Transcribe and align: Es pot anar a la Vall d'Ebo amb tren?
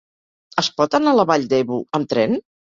Es 0.61 0.69
pot 0.81 0.97
anar 1.01 1.13
a 1.13 1.19
la 1.21 1.27
Vall 1.33 1.47
d'Ebo 1.53 1.81
amb 2.01 2.13
tren? 2.17 2.39